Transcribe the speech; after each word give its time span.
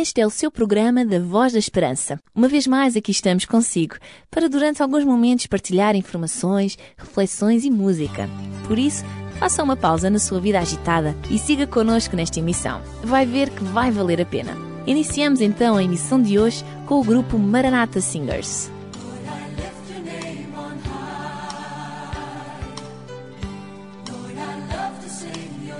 Este 0.00 0.22
é 0.22 0.26
o 0.26 0.30
seu 0.30 0.50
programa 0.50 1.04
da 1.04 1.20
Voz 1.20 1.52
da 1.52 1.58
Esperança. 1.58 2.18
Uma 2.34 2.48
vez 2.48 2.66
mais 2.66 2.96
aqui 2.96 3.10
estamos 3.10 3.44
consigo 3.44 3.96
para 4.30 4.48
durante 4.48 4.82
alguns 4.82 5.04
momentos 5.04 5.46
partilhar 5.46 5.94
informações, 5.94 6.78
reflexões 6.96 7.66
e 7.66 7.70
música. 7.70 8.26
Por 8.66 8.78
isso, 8.78 9.04
faça 9.38 9.62
uma 9.62 9.76
pausa 9.76 10.08
na 10.08 10.18
sua 10.18 10.40
vida 10.40 10.58
agitada 10.58 11.14
e 11.28 11.38
siga 11.38 11.66
connosco 11.66 12.16
nesta 12.16 12.38
emissão. 12.38 12.80
Vai 13.04 13.26
ver 13.26 13.50
que 13.50 13.62
vai 13.62 13.90
valer 13.90 14.22
a 14.22 14.24
pena. 14.24 14.56
Iniciamos 14.86 15.42
então 15.42 15.76
a 15.76 15.84
emissão 15.84 16.22
de 16.22 16.38
hoje 16.38 16.64
com 16.86 16.98
o 16.98 17.04
grupo 17.04 17.38
Maranatha 17.38 18.00
Singers. 18.00 18.70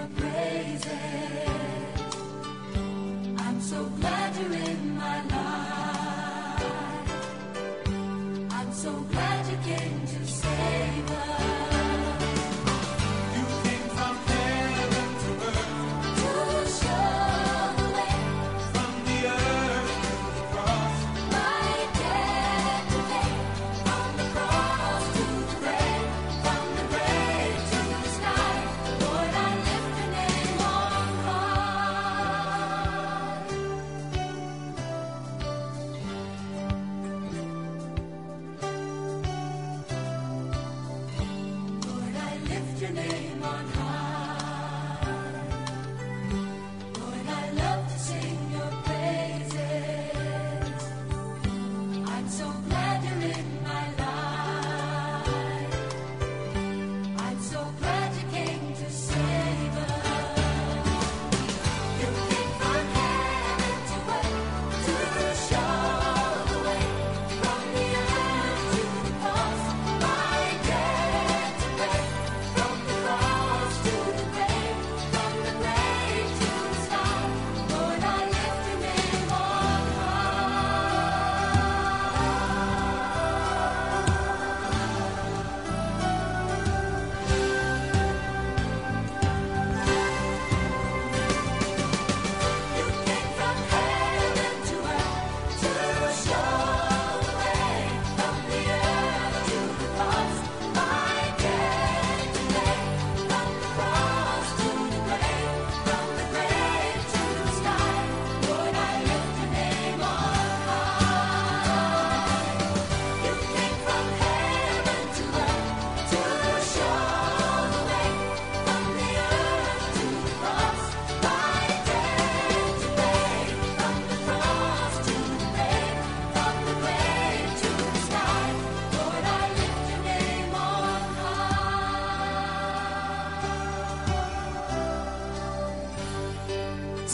I'm 0.02 0.29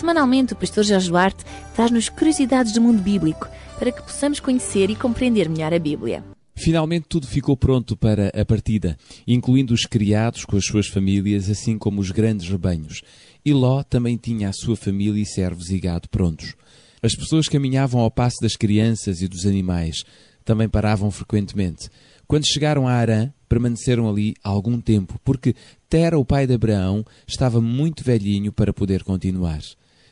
Semanalmente, 0.07 0.53
o 0.53 0.57
pastor 0.57 0.85
Jorge 0.85 1.09
Duarte 1.09 1.45
traz-nos 1.75 2.09
curiosidades 2.09 2.73
do 2.73 2.81
mundo 2.81 3.03
bíblico 3.03 3.49
para 3.77 3.91
que 3.91 4.01
possamos 4.01 4.39
conhecer 4.39 4.89
e 4.89 4.95
compreender 4.95 5.49
melhor 5.49 5.75
a 5.75 5.81
Bíblia. 5.81 6.23
Finalmente 6.55 7.07
tudo 7.09 7.27
ficou 7.27 7.57
pronto 7.57 7.97
para 7.97 8.29
a 8.29 8.45
partida, 8.45 8.97
incluindo 9.27 9.75
os 9.75 9.85
criados 9.85 10.45
com 10.45 10.57
as 10.57 10.65
suas 10.65 10.87
famílias, 10.87 11.51
assim 11.51 11.77
como 11.77 12.01
os 12.01 12.13
grandes 12.13 12.49
rebanhos. 12.49 13.03
E 13.45 13.53
Ló 13.53 13.83
também 13.83 14.17
tinha 14.17 14.49
a 14.49 14.53
sua 14.53 14.77
família 14.77 15.21
e 15.21 15.27
servos 15.27 15.71
e 15.71 15.81
gado 15.81 16.09
prontos. 16.09 16.55
As 17.03 17.17
pessoas 17.17 17.49
caminhavam 17.49 18.01
ao 18.01 18.11
passo 18.11 18.37
das 18.41 18.55
crianças 18.55 19.23
e 19.23 19.27
dos 19.27 19.45
animais. 19.45 20.05
Também 20.45 20.69
paravam 20.69 21.11
frequentemente. 21.11 21.91
Quando 22.29 22.47
chegaram 22.47 22.87
a 22.87 22.93
Arã, 22.93 23.33
permaneceram 23.49 24.09
ali 24.09 24.35
algum 24.45 24.81
tempo, 24.81 25.19
porque 25.25 25.57
Tera, 25.89 26.17
o 26.17 26.25
pai 26.25 26.47
de 26.47 26.55
Abraão, 26.55 27.05
estava 27.27 27.61
muito 27.61 28.05
velhinho 28.05 28.53
para 28.53 28.73
poder 28.73 29.03
continuar. 29.03 29.59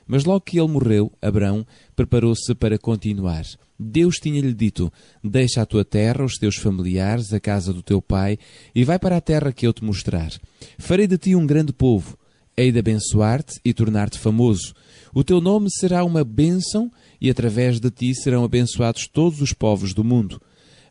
Mas 0.06 0.24
logo 0.24 0.40
que 0.40 0.58
ele 0.58 0.68
morreu, 0.68 1.12
Abraão 1.20 1.66
preparou-se 1.96 2.54
para 2.54 2.78
continuar. 2.78 3.44
Deus 3.78 4.16
tinha-lhe 4.16 4.54
dito: 4.54 4.92
Deixa 5.22 5.62
a 5.62 5.66
tua 5.66 5.84
terra, 5.84 6.24
os 6.24 6.34
teus 6.34 6.56
familiares, 6.56 7.32
a 7.32 7.40
casa 7.40 7.72
do 7.72 7.82
teu 7.82 8.00
pai, 8.00 8.38
e 8.74 8.84
vai 8.84 8.98
para 8.98 9.16
a 9.16 9.20
terra 9.20 9.52
que 9.52 9.66
eu 9.66 9.72
te 9.72 9.84
mostrar. 9.84 10.32
Farei 10.78 11.06
de 11.06 11.18
ti 11.18 11.34
um 11.34 11.46
grande 11.46 11.72
povo. 11.72 12.16
Hei 12.56 12.70
de 12.70 12.78
abençoar-te 12.78 13.58
e 13.64 13.74
tornar-te 13.74 14.18
famoso. 14.18 14.74
O 15.12 15.24
teu 15.24 15.40
nome 15.40 15.68
será 15.70 16.04
uma 16.04 16.22
bênção, 16.22 16.90
e 17.20 17.28
através 17.28 17.80
de 17.80 17.90
ti 17.90 18.14
serão 18.14 18.44
abençoados 18.44 19.08
todos 19.08 19.40
os 19.40 19.52
povos 19.52 19.92
do 19.92 20.04
mundo. 20.04 20.40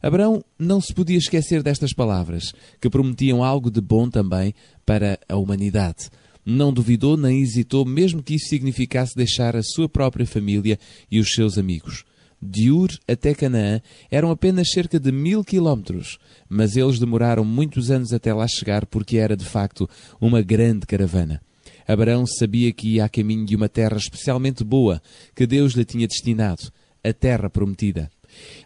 Abraão 0.01 0.43
não 0.59 0.81
se 0.81 0.93
podia 0.93 1.17
esquecer 1.17 1.63
destas 1.63 1.93
palavras, 1.93 2.53
que 2.81 2.89
prometiam 2.89 3.41
algo 3.41 3.71
de 3.71 3.79
bom 3.79 4.09
também 4.09 4.53
para 4.85 5.17
a 5.29 5.37
humanidade. 5.37 6.09
Não 6.45 6.73
duvidou 6.73 7.15
nem 7.15 7.41
hesitou, 7.41 7.85
mesmo 7.85 8.21
que 8.21 8.35
isso 8.35 8.47
significasse 8.47 9.15
deixar 9.15 9.55
a 9.55 9.63
sua 9.63 9.87
própria 9.87 10.25
família 10.25 10.77
e 11.09 11.19
os 11.19 11.33
seus 11.33 11.57
amigos. 11.57 12.03
De 12.41 12.69
Ur 12.69 12.89
até 13.07 13.33
Canaã 13.33 13.81
eram 14.11 14.29
apenas 14.29 14.69
cerca 14.71 14.99
de 14.99 15.11
mil 15.11 15.43
quilómetros, 15.43 16.17
mas 16.49 16.75
eles 16.75 16.99
demoraram 16.99 17.45
muitos 17.45 17.89
anos 17.89 18.11
até 18.11 18.33
lá 18.33 18.45
chegar 18.47 18.85
porque 18.85 19.17
era 19.17 19.37
de 19.37 19.45
facto 19.45 19.89
uma 20.19 20.41
grande 20.41 20.85
caravana. 20.85 21.41
Abraão 21.87 22.25
sabia 22.25 22.71
que 22.73 22.95
ia 22.95 23.05
a 23.05 23.09
caminho 23.09 23.45
de 23.45 23.55
uma 23.55 23.69
terra 23.69 23.97
especialmente 23.97 24.63
boa 24.63 25.01
que 25.33 25.47
Deus 25.47 25.73
lhe 25.73 25.85
tinha 25.85 26.07
destinado, 26.07 26.71
a 27.01 27.13
terra 27.13 27.49
prometida. 27.49 28.09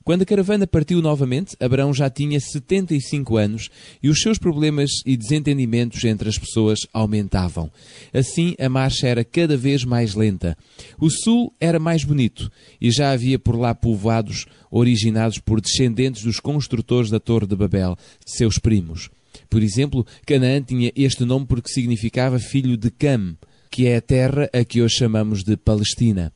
Quando 0.03 0.21
a 0.21 0.25
caravana 0.25 0.65
partiu 0.65 1.01
novamente, 1.01 1.55
Abraão 1.59 1.93
já 1.93 2.09
tinha 2.09 2.39
75 2.39 3.37
anos 3.37 3.69
e 4.01 4.09
os 4.09 4.21
seus 4.21 4.37
problemas 4.37 4.89
e 5.05 5.17
desentendimentos 5.17 6.03
entre 6.05 6.29
as 6.29 6.37
pessoas 6.37 6.79
aumentavam. 6.93 7.69
Assim, 8.13 8.55
a 8.59 8.69
marcha 8.69 9.07
era 9.07 9.23
cada 9.23 9.57
vez 9.57 9.83
mais 9.83 10.15
lenta. 10.15 10.57
O 10.99 11.09
sul 11.09 11.53
era 11.59 11.79
mais 11.79 12.03
bonito 12.03 12.51
e 12.79 12.91
já 12.91 13.11
havia 13.11 13.37
por 13.37 13.57
lá 13.57 13.75
povoados 13.75 14.45
originados 14.71 15.39
por 15.39 15.61
descendentes 15.61 16.23
dos 16.23 16.39
construtores 16.39 17.09
da 17.09 17.19
Torre 17.19 17.47
de 17.47 17.55
Babel, 17.55 17.97
seus 18.25 18.57
primos. 18.57 19.09
Por 19.49 19.61
exemplo, 19.61 20.05
Canaã 20.25 20.61
tinha 20.61 20.91
este 20.95 21.23
nome 21.23 21.45
porque 21.45 21.69
significava 21.69 22.39
filho 22.39 22.75
de 22.75 22.89
Cam, 22.91 23.37
que 23.69 23.87
é 23.87 23.97
a 23.97 24.01
terra 24.01 24.49
a 24.53 24.63
que 24.63 24.81
hoje 24.81 24.95
chamamos 24.95 25.43
de 25.43 25.55
Palestina. 25.55 26.33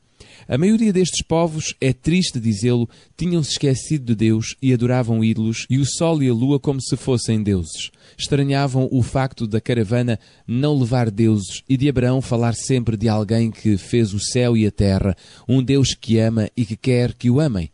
A 0.52 0.58
maioria 0.58 0.92
destes 0.92 1.22
povos, 1.22 1.74
é 1.80 1.94
triste 1.94 2.38
dizê-lo, 2.38 2.86
tinham-se 3.16 3.52
esquecido 3.52 4.04
de 4.04 4.14
Deus 4.14 4.54
e 4.60 4.74
adoravam 4.74 5.24
ídolos 5.24 5.64
e 5.70 5.78
o 5.78 5.86
sol 5.86 6.22
e 6.22 6.28
a 6.28 6.34
lua 6.34 6.60
como 6.60 6.78
se 6.78 6.94
fossem 6.94 7.42
deuses. 7.42 7.90
Estranhavam 8.18 8.86
o 8.92 9.02
facto 9.02 9.46
da 9.46 9.62
caravana 9.62 10.20
não 10.46 10.78
levar 10.78 11.10
deuses 11.10 11.62
e 11.66 11.74
de 11.74 11.88
Abraão 11.88 12.20
falar 12.20 12.52
sempre 12.52 12.98
de 12.98 13.08
alguém 13.08 13.50
que 13.50 13.78
fez 13.78 14.12
o 14.12 14.20
céu 14.20 14.54
e 14.54 14.66
a 14.66 14.70
terra, 14.70 15.16
um 15.48 15.62
Deus 15.62 15.94
que 15.94 16.18
ama 16.18 16.50
e 16.54 16.66
que 16.66 16.76
quer 16.76 17.14
que 17.14 17.30
o 17.30 17.40
amem. 17.40 17.70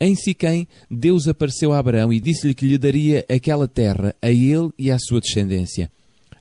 Em 0.00 0.14
Siquém, 0.14 0.66
Deus 0.90 1.28
apareceu 1.28 1.74
a 1.74 1.78
Abraão 1.78 2.10
e 2.10 2.18
disse-lhe 2.18 2.54
que 2.54 2.66
lhe 2.66 2.78
daria 2.78 3.26
aquela 3.28 3.68
terra 3.68 4.16
a 4.22 4.30
ele 4.30 4.70
e 4.78 4.90
à 4.90 4.98
sua 4.98 5.20
descendência. 5.20 5.90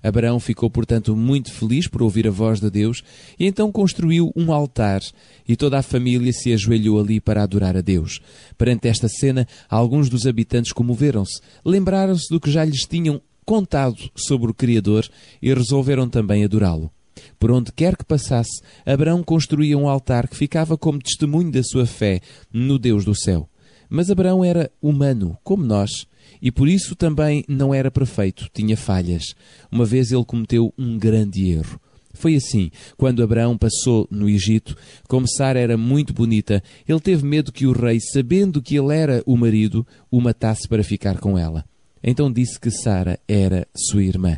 Abraão 0.06 0.40
ficou, 0.40 0.70
portanto, 0.70 1.16
muito 1.16 1.52
feliz 1.52 1.88
por 1.88 2.04
ouvir 2.04 2.28
a 2.28 2.32
voz 2.32 2.60
de 2.60 2.70
Deus 2.70 3.02
e 3.40 3.48
então 3.48 3.72
construiu 3.72 4.32
um 4.36 4.54
altar 4.54 5.02
e 5.48 5.56
toda 5.56 5.80
a 5.80 5.82
família 5.82 6.32
se 6.32 6.54
ajoelhou 6.54 7.00
ali 7.00 7.20
para 7.20 7.42
adorar 7.42 7.76
a 7.76 7.82
Deus. 7.82 8.20
Perante 8.56 8.88
esta 8.88 9.08
cena, 9.10 9.48
alguns 9.68 10.08
dos 10.08 10.28
habitantes 10.28 10.72
comoveram-se, 10.72 11.42
lembraram-se 11.66 12.30
do 12.30 12.40
que 12.40 12.52
já 12.52 12.64
lhes 12.64 12.86
tinham 12.86 13.20
contado 13.44 13.98
sobre 14.16 14.52
o 14.52 14.54
Criador 14.54 15.08
e 15.42 15.52
resolveram 15.52 16.08
também 16.08 16.44
adorá-lo. 16.44 16.92
Por 17.40 17.50
onde 17.50 17.72
quer 17.72 17.98
que 17.98 18.06
passasse, 18.06 18.62
Abraão 18.86 19.24
construía 19.24 19.76
um 19.76 19.90
altar 19.90 20.28
que 20.28 20.38
ficava 20.38 20.78
como 20.78 21.02
testemunho 21.02 21.52
da 21.52 21.64
sua 21.64 21.88
fé 21.88 22.22
no 22.54 22.78
Deus 22.78 23.04
do 23.04 23.16
céu. 23.16 23.50
Mas 23.90 24.12
Abraão 24.12 24.44
era 24.44 24.72
humano, 24.80 25.38
como 25.44 25.64
nós, 25.64 26.06
e 26.46 26.52
por 26.52 26.70
isso 26.70 26.96
também 26.96 27.44
não 27.48 27.74
era 27.74 27.90
perfeito, 27.90 28.48
tinha 28.54 28.78
falhas. 28.78 29.34
Uma 29.72 29.84
vez 29.84 30.12
ele 30.12 30.24
cometeu 30.24 30.72
um 30.78 30.96
grande 30.96 31.50
erro. 31.50 31.82
Foi 32.14 32.36
assim, 32.36 32.70
quando 32.96 33.24
Abraão 33.24 33.58
passou 33.58 34.08
no 34.12 34.30
Egito, 34.30 34.78
como 35.08 35.28
Sara 35.28 35.60
era 35.60 35.76
muito 35.76 36.14
bonita, 36.14 36.62
ele 36.88 37.00
teve 37.00 37.26
medo 37.26 37.52
que 37.52 37.66
o 37.66 37.72
rei, 37.72 38.00
sabendo 38.00 38.62
que 38.62 38.78
ele 38.78 38.94
era 38.96 39.24
o 39.26 39.36
marido, 39.36 39.88
o 40.12 40.22
matasse 40.22 40.68
para 40.68 40.84
ficar 40.84 41.18
com 41.18 41.36
ela. 41.36 41.66
Então 42.04 42.32
disse 42.32 42.60
que 42.60 42.70
Sara 42.70 43.20
era 43.28 43.68
sua 43.76 44.04
irmã. 44.04 44.38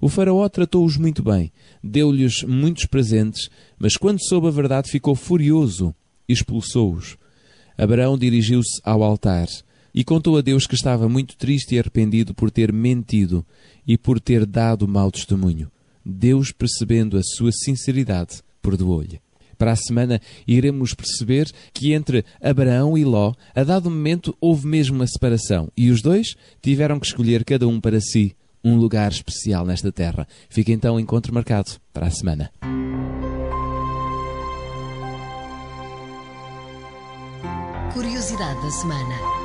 O 0.00 0.08
faraó 0.08 0.48
tratou-os 0.48 0.96
muito 0.96 1.24
bem, 1.24 1.50
deu-lhes 1.82 2.44
muitos 2.44 2.86
presentes, 2.86 3.50
mas 3.76 3.96
quando 3.96 4.24
soube 4.24 4.46
a 4.46 4.52
verdade 4.52 4.92
ficou 4.92 5.16
furioso 5.16 5.92
e 6.28 6.32
expulsou-os. 6.32 7.16
Abraão 7.76 8.16
dirigiu-se 8.16 8.80
ao 8.84 9.02
altar 9.02 9.48
e 9.94 10.04
contou 10.04 10.36
a 10.36 10.40
Deus 10.40 10.66
que 10.66 10.74
estava 10.74 11.08
muito 11.08 11.36
triste 11.36 11.74
e 11.74 11.78
arrependido 11.78 12.34
por 12.34 12.50
ter 12.50 12.72
mentido 12.72 13.44
e 13.86 13.96
por 13.96 14.20
ter 14.20 14.46
dado 14.46 14.86
mau 14.86 15.10
testemunho. 15.10 15.70
Deus, 16.04 16.52
percebendo 16.52 17.18
a 17.18 17.22
sua 17.22 17.52
sinceridade, 17.52 18.42
perdoou-lhe. 18.62 19.20
Para 19.58 19.72
a 19.72 19.76
semana 19.76 20.20
iremos 20.46 20.94
perceber 20.94 21.50
que 21.74 21.92
entre 21.92 22.24
Abraão 22.40 22.96
e 22.96 23.04
Ló, 23.04 23.34
a 23.54 23.64
dado 23.64 23.90
momento, 23.90 24.36
houve 24.40 24.66
mesmo 24.66 24.96
uma 24.96 25.06
separação 25.06 25.68
e 25.76 25.90
os 25.90 26.00
dois 26.00 26.36
tiveram 26.62 27.00
que 27.00 27.06
escolher 27.06 27.44
cada 27.44 27.66
um 27.66 27.80
para 27.80 28.00
si 28.00 28.36
um 28.62 28.76
lugar 28.76 29.10
especial 29.10 29.66
nesta 29.66 29.90
terra. 29.90 30.26
Fica 30.48 30.72
então 30.72 30.96
o 30.96 31.00
encontro 31.00 31.34
marcado 31.34 31.72
para 31.92 32.06
a 32.06 32.10
semana. 32.10 32.52
Curiosidade 37.92 38.62
da 38.62 38.70
semana. 38.70 39.37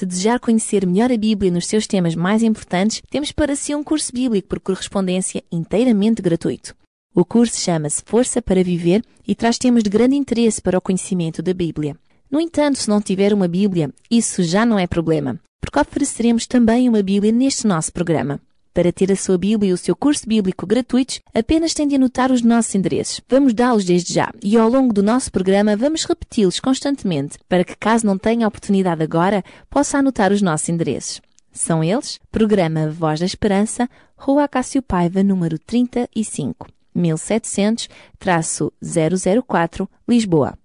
Se 0.00 0.06
desejar 0.06 0.40
conhecer 0.40 0.86
melhor 0.86 1.12
a 1.12 1.16
Bíblia 1.16 1.50
nos 1.50 1.66
seus 1.66 1.86
temas 1.86 2.14
mais 2.14 2.42
importantes, 2.42 3.02
temos 3.10 3.32
para 3.32 3.54
si 3.54 3.74
um 3.74 3.84
curso 3.84 4.12
bíblico 4.12 4.48
por 4.48 4.60
correspondência 4.60 5.42
inteiramente 5.52 6.22
gratuito. 6.22 6.74
O 7.14 7.24
curso 7.24 7.60
chama-se 7.60 8.02
Força 8.06 8.40
para 8.40 8.62
Viver 8.62 9.04
e 9.26 9.34
traz 9.34 9.58
temas 9.58 9.82
de 9.82 9.90
grande 9.90 10.14
interesse 10.14 10.62
para 10.62 10.78
o 10.78 10.80
conhecimento 10.80 11.42
da 11.42 11.52
Bíblia. 11.52 11.96
No 12.30 12.40
entanto, 12.40 12.78
se 12.78 12.88
não 12.88 13.02
tiver 13.02 13.34
uma 13.34 13.48
Bíblia, 13.48 13.92
isso 14.08 14.42
já 14.42 14.64
não 14.64 14.78
é 14.78 14.86
problema, 14.86 15.38
porque 15.60 15.78
ofereceremos 15.78 16.46
também 16.46 16.88
uma 16.88 17.02
Bíblia 17.02 17.32
neste 17.32 17.66
nosso 17.66 17.92
programa. 17.92 18.40
Para 18.72 18.92
ter 18.92 19.10
a 19.10 19.16
sua 19.16 19.36
Bíblia 19.36 19.70
e 19.70 19.72
o 19.72 19.76
seu 19.76 19.96
curso 19.96 20.28
bíblico 20.28 20.64
gratuitos, 20.64 21.20
apenas 21.34 21.74
tem 21.74 21.88
de 21.88 21.96
anotar 21.96 22.30
os 22.30 22.40
nossos 22.40 22.72
endereços. 22.74 23.20
Vamos 23.28 23.52
dá-los 23.52 23.84
desde 23.84 24.14
já 24.14 24.32
e 24.40 24.56
ao 24.56 24.70
longo 24.70 24.94
do 24.94 25.02
nosso 25.02 25.32
programa 25.32 25.76
vamos 25.76 26.04
repeti-los 26.04 26.60
constantemente 26.60 27.36
para 27.48 27.64
que, 27.64 27.74
caso 27.76 28.06
não 28.06 28.16
tenha 28.16 28.46
a 28.46 28.48
oportunidade 28.48 29.02
agora, 29.02 29.42
possa 29.68 29.98
anotar 29.98 30.30
os 30.30 30.40
nossos 30.40 30.68
endereços. 30.68 31.20
São 31.52 31.82
eles: 31.82 32.20
Programa 32.30 32.88
Voz 32.90 33.18
da 33.18 33.26
Esperança, 33.26 33.90
Rua 34.16 34.46
Cássio 34.46 34.82
Paiva, 34.82 35.24
número 35.24 35.58
35, 35.58 36.68
1700-004, 36.96 39.88
Lisboa. 40.08 40.56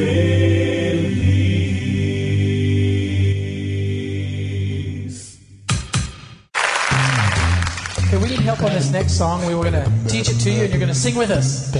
we 8.22 8.30
need 8.30 8.40
help 8.42 8.62
on 8.62 8.70
this 8.72 8.92
next 8.92 9.18
song. 9.18 9.44
We 9.48 9.56
were 9.56 9.64
going 9.64 9.74
to 9.74 9.92
teach 10.08 10.30
it 10.30 10.36
to 10.42 10.52
you, 10.52 10.62
and 10.62 10.70
you're 10.70 10.80
going 10.80 10.90
to 10.90 10.96
sing 10.96 11.16
with 11.16 11.32
us. 11.32 11.76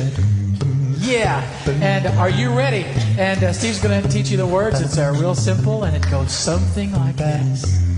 Yeah. 1.00 1.48
And 1.68 2.08
are 2.18 2.32
you 2.32 2.52
ready? 2.52 2.86
And 3.20 3.44
uh, 3.44 3.54
Steve's 3.54 3.80
going 3.80 4.02
to 4.02 4.10
teach 4.10 4.32
you 4.32 4.38
the 4.38 4.48
words. 4.48 4.82
It's 4.82 4.98
uh, 4.98 5.16
real 5.20 5.36
simple, 5.36 5.84
and 5.84 5.96
it 5.96 6.10
goes 6.10 6.32
something 6.32 6.92
like 6.94 7.18
this. 7.18 7.89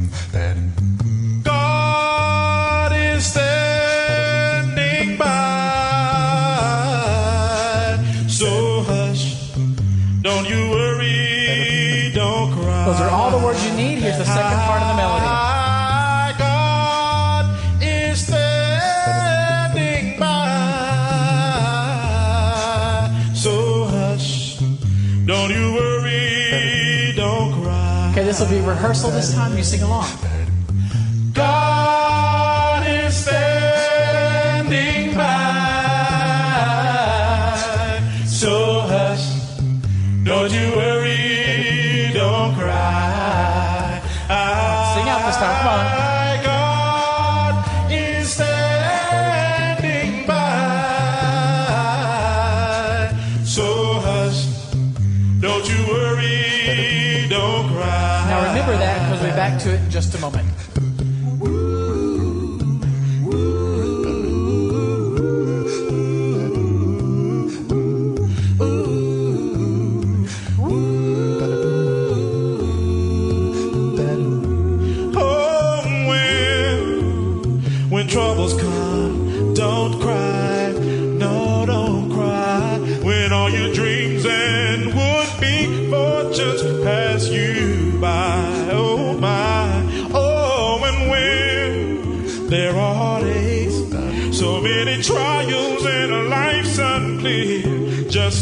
Rehearsal 28.82 29.12
this 29.12 29.32
time. 29.36 29.56
You 29.56 29.64
sing 29.64 29.84
along. 29.84 30.31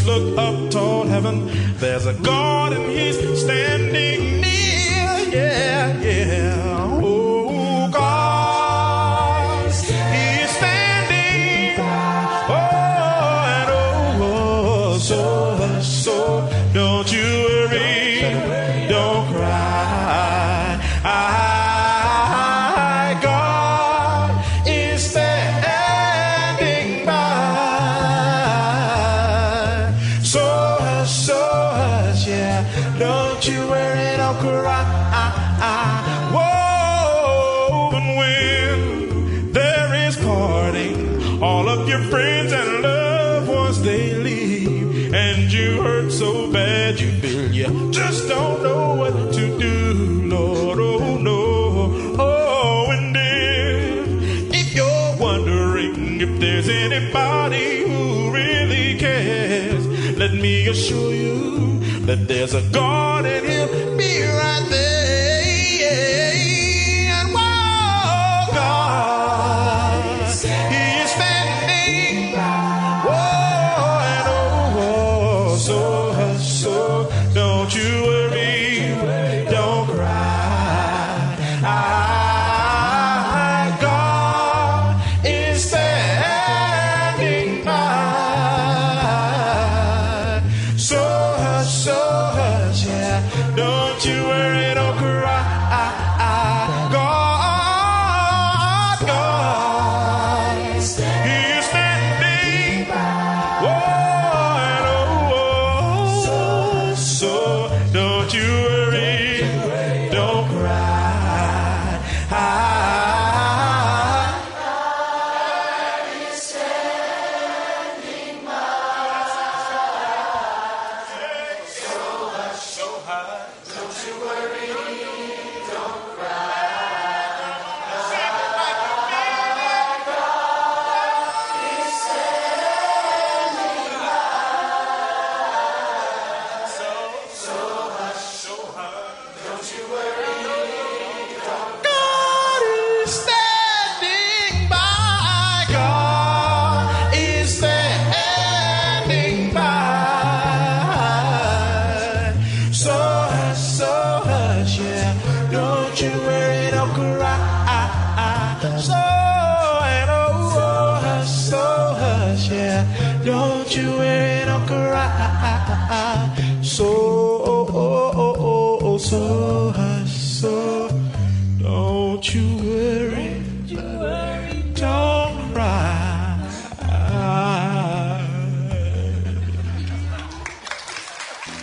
Look 0.10 0.38
up 0.40 0.72
toward 0.72 1.08
heaven. 1.08 1.36
There's 1.78 2.08
a 2.08 2.14
God 2.14 2.74
and 2.74 2.86
He's 2.92 3.18
standing 3.40 3.59
loved 42.82 43.48
ones 43.48 43.82
they 43.82 44.14
leave, 44.14 45.14
and 45.14 45.52
you 45.52 45.82
hurt 45.82 46.12
so 46.12 46.52
bad 46.52 47.00
you 47.00 47.12
feel 47.22 47.52
you 47.52 47.92
just 47.92 48.28
don't 48.28 48.64
know 48.64 48.96
what 48.96 49.34
to 49.34 49.60
do, 49.60 50.22
Lord. 50.28 50.80
Oh 50.80 51.18
no, 51.18 52.16
oh, 52.20 52.88
and 52.92 53.16
if 53.16 54.54
if 54.54 54.76
you're 54.76 55.16
wondering 55.18 56.22
if 56.22 56.40
there's 56.40 56.70
anybody 56.70 57.88
who 57.88 58.32
really 58.32 58.98
cares, 58.98 59.86
let 60.18 60.34
me 60.34 60.68
assure 60.68 61.14
you 61.14 61.80
that 62.06 62.28
there's 62.28 62.54
a 62.54 62.62
God 62.72 63.26
in 63.26 63.46
He'll 63.46 63.99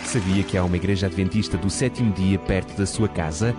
Sabia 0.05 0.43
que 0.43 0.55
há 0.55 0.63
uma 0.63 0.75
igreja 0.75 1.07
adventista 1.07 1.57
do 1.57 1.71
sétimo 1.71 2.13
dia 2.13 2.37
perto 2.37 2.77
da 2.77 2.85
sua 2.85 3.09
casa? 3.09 3.55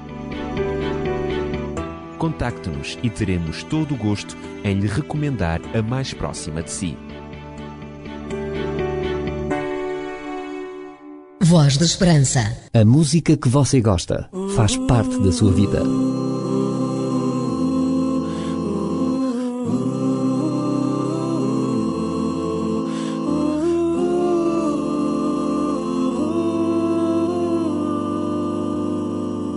Contacte-nos 2.18 2.98
e 3.02 3.08
teremos 3.08 3.62
todo 3.62 3.94
o 3.94 3.96
gosto 3.96 4.36
em 4.64 4.80
lhe 4.80 4.88
recomendar 4.88 5.60
a 5.74 5.80
mais 5.80 6.12
próxima 6.12 6.62
de 6.62 6.70
si. 6.70 6.96
Voz 11.40 11.78
da 11.78 11.86
Esperança. 11.86 12.40
A 12.74 12.84
música 12.84 13.36
que 13.36 13.48
você 13.48 13.80
gosta 13.80 14.28
faz 14.54 14.76
parte 14.76 15.18
da 15.20 15.32
sua 15.32 15.50
vida. 15.52 15.82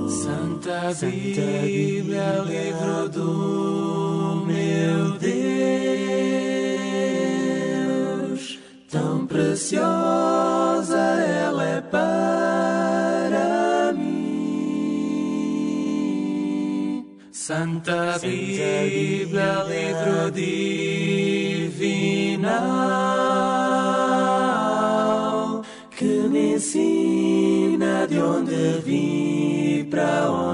Santa 0.08 0.94
Livro 2.46 3.10
do 3.10 4.44
meu 4.46 5.18
Deus, 5.20 5.40
tão 8.90 9.26
preciosa 9.28 10.98
ela 10.98 11.66
é 11.66 11.82
para 11.82 12.32
mim. 13.94 14.22
Santa 17.32 18.18
Bíblia, 18.20 19.64
livro 19.68 20.32
divinal, 20.32 20.92
que 25.92 26.28
me 26.30 26.54
ensina 26.56 28.08
de 28.08 28.20
onde 28.20 28.82
vim 28.86 29.88
para 29.90 30.32
onde 30.32 30.50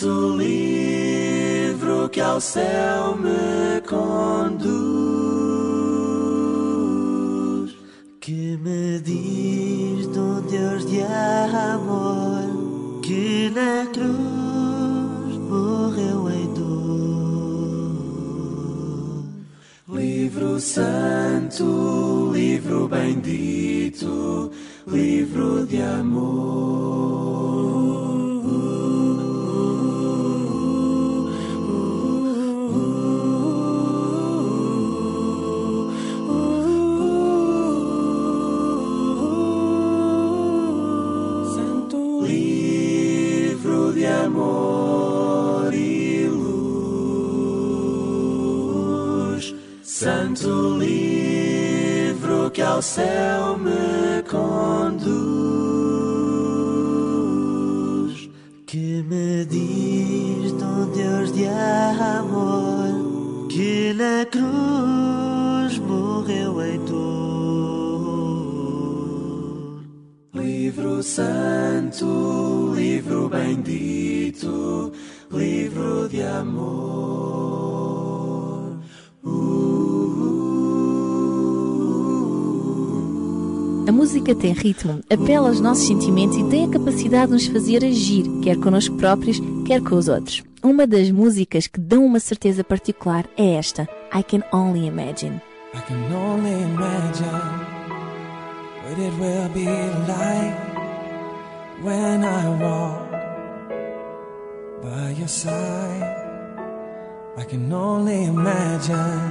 Santo 0.00 0.38
livro 0.38 2.08
que 2.08 2.22
ao 2.22 2.40
céu 2.40 3.18
me 3.18 3.82
conduz, 3.82 4.00
que 8.18 8.56
me 8.56 8.98
diz 9.00 10.10
de 10.10 10.18
um 10.18 10.40
Deus 10.40 10.86
de 10.86 11.02
amor 11.02 13.02
que 13.02 13.50
na 13.50 13.84
cruz 13.92 15.36
morreu 15.36 16.30
em 16.30 16.54
dor. 16.54 16.70
Livro 19.86 20.58
santo, 20.60 22.30
livro 22.32 22.88
bendito, 22.88 24.50
livro 24.86 25.66
de 25.66 25.82
amor. 25.82 27.09
Santo 50.30 50.78
livro 50.78 52.50
que 52.52 52.62
ao 52.62 52.80
céu 52.80 53.58
me 53.58 54.22
conduz, 54.22 55.10
que 58.64 59.02
me 59.02 59.44
diz 59.44 60.52
de 60.52 60.86
Deus 60.94 61.32
de 61.32 61.48
amor, 61.48 63.48
que 63.48 63.92
na 63.94 64.24
cruz 64.26 65.78
morreu 65.78 66.62
em 66.62 66.78
dor. 66.84 67.00
Livro 70.32 71.02
santo, 71.02 72.72
livro 72.76 73.28
bendito, 73.28 74.92
livro 75.32 76.08
de 76.08 76.22
amor. 76.22 77.19
Música 84.10 84.34
tem 84.34 84.52
ritmo, 84.52 85.00
apela 85.08 85.48
aos 85.48 85.60
nossos 85.60 85.86
sentimentos 85.86 86.36
e 86.36 86.42
tem 86.50 86.64
a 86.64 86.68
capacidade 86.68 87.26
de 87.26 87.32
nos 87.34 87.46
fazer 87.46 87.84
agir, 87.84 88.24
quer 88.42 88.58
connosco 88.58 88.96
próprios, 88.96 89.40
quer 89.64 89.80
com 89.80 89.94
os 89.94 90.08
outros. 90.08 90.42
Uma 90.64 90.84
das 90.84 91.12
músicas 91.12 91.68
que 91.68 91.78
dão 91.78 92.04
uma 92.04 92.18
certeza 92.18 92.64
particular 92.64 93.24
é 93.36 93.54
esta, 93.54 93.88
I 94.12 94.24
Can 94.24 94.42
Only 94.52 94.88
Imagine. 94.88 95.40
I 95.72 95.80
can 95.86 96.12
only 96.12 96.50
imagine 96.50 97.30
what 98.82 99.00
it 99.00 99.14
will 99.20 99.48
be 99.54 99.66
like 100.08 100.56
when 101.84 102.24
I 102.24 102.48
walk 102.60 103.10
by 104.82 105.14
your 105.16 105.28
side. 105.28 106.16
I 107.36 107.44
can 107.44 107.72
only 107.72 108.24
imagine 108.24 109.30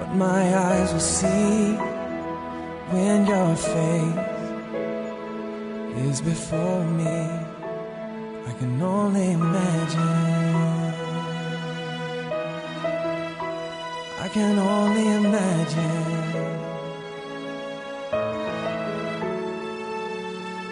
what 0.00 0.12
my 0.16 0.56
eyes 0.56 0.92
will 0.92 0.98
see 0.98 1.93
when 2.90 3.26
your 3.26 3.56
face 3.56 4.34
is 6.08 6.20
before 6.20 6.84
me. 6.84 7.16
I 8.46 8.52
can 8.58 8.80
only 8.82 9.32
imagine. 9.32 10.94
I 14.20 14.28
can 14.28 14.58
only 14.58 15.06
imagine. 15.22 16.24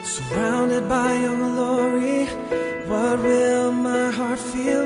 Surrounded 0.05 0.89
by 0.89 1.15
your 1.15 1.37
glory, 1.37 2.27
what 2.87 3.19
will 3.21 3.73
my 3.73 4.11
heart 4.11 4.39
feel? 4.39 4.85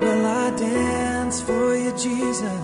Will 0.00 0.26
I 0.26 0.50
dance 0.56 1.40
for 1.40 1.74
you, 1.74 1.92
Jesus? 1.96 2.60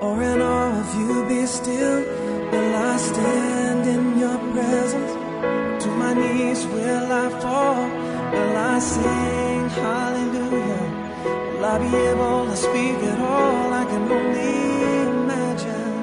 Or 0.00 0.22
in 0.22 0.42
awe 0.42 0.80
of 0.80 0.94
you 0.98 1.24
be 1.28 1.46
still? 1.46 2.25
Will 2.56 2.74
I 2.74 2.96
stand 2.96 3.84
in 3.86 4.18
your 4.18 4.38
presence? 4.52 5.12
To 5.82 5.88
my 6.00 6.12
knees 6.14 6.64
will 6.66 7.12
I 7.24 7.28
fall? 7.42 7.82
Will 8.32 8.56
I 8.72 8.78
sing 8.78 9.68
hallelujah? 9.84 10.86
Will 11.52 11.64
I 11.72 11.76
be 11.84 11.92
able 12.10 12.46
to 12.50 12.56
speak 12.56 12.98
at 13.12 13.18
all? 13.20 13.72
I 13.80 13.84
can 13.90 14.04
only 14.18 14.54
imagine. 15.12 15.96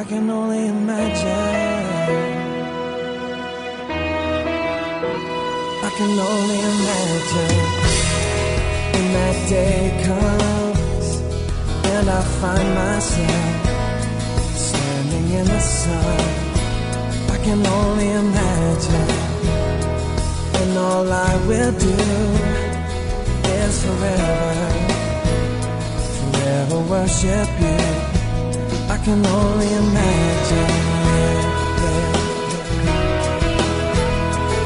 I 0.00 0.02
can 0.10 0.28
only 0.28 0.66
imagine. 0.76 1.86
I 5.86 5.90
can 5.98 6.12
only 6.32 6.58
imagine 6.74 7.58
when 8.92 9.06
that 9.14 9.36
day 9.48 9.80
comes 10.04 10.69
and 12.00 12.08
I 12.08 12.22
find 12.40 12.68
myself 12.74 13.66
standing 14.56 15.26
in 15.38 15.44
the 15.44 15.60
sun. 15.60 16.20
I 17.34 17.38
can 17.44 17.60
only 17.66 18.08
imagine, 18.24 19.10
and 20.60 20.78
all 20.78 21.12
I 21.12 21.32
will 21.48 21.72
do 21.88 21.98
is 23.58 23.74
forever, 23.84 24.70
forever 26.16 26.80
worship 26.92 27.48
you. 27.64 27.80
I 28.94 28.96
can 29.04 29.20
only 29.26 29.70
imagine. 29.84 30.72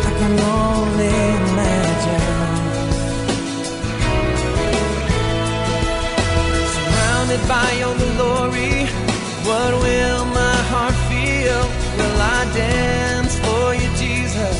I 0.08 0.12
can 0.20 0.34
only 0.60 1.33
Surrounded 7.34 7.48
by 7.48 7.70
your 7.78 7.94
glory, 8.14 8.86
what 9.44 9.72
will 9.82 10.24
my 10.26 10.56
heart 10.70 10.94
feel? 11.10 11.62
Will 11.98 12.20
I 12.20 12.44
dance 12.54 13.38
for 13.40 13.74
you, 13.74 13.88
Jesus? 13.96 14.56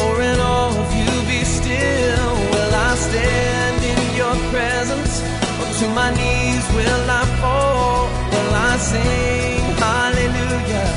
Or 0.00 0.22
in 0.22 0.40
all 0.40 0.72
of 0.72 0.88
you 0.94 1.10
be 1.28 1.44
still? 1.44 2.32
Will 2.52 2.74
I 2.74 2.94
stand 2.94 3.84
in 3.92 4.16
your 4.16 4.34
presence? 4.50 5.20
Or 5.60 5.68
to 5.80 5.88
my 5.94 6.10
knees 6.14 6.64
will 6.72 7.10
I 7.10 7.24
fall? 7.40 8.08
Will 8.32 8.54
I 8.54 8.76
sing 8.78 9.60
hallelujah? 9.76 10.90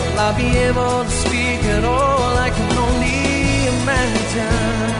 Will 0.00 0.18
I 0.18 0.32
be 0.36 0.48
able 0.66 1.04
to 1.04 1.10
speak 1.10 1.62
at 1.76 1.84
all? 1.84 2.36
I 2.46 2.50
can 2.50 2.72
only 2.86 3.68
imagine. 3.76 4.90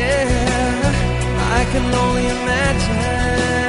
Yeah, 0.00 1.58
I 1.58 1.64
can 1.72 1.94
only 1.94 2.26
imagine. 2.26 3.67